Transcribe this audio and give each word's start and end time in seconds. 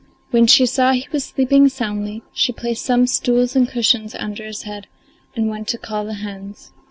When 0.31 0.47
she 0.47 0.65
saw 0.65 0.93
he 0.93 1.05
was 1.11 1.25
sleeping 1.25 1.69
soundly, 1.69 2.23
she 2.33 2.51
placed 2.51 2.83
some 2.83 3.05
stools 3.05 3.55
and 3.55 3.69
cushions 3.69 4.15
under 4.15 4.43
his 4.45 4.63
heads 4.63 4.87
and 5.35 5.47
went 5.47 5.67
to 5.67 5.77
call 5.77 6.05
the 6.05 6.15
hens. 6.15 6.71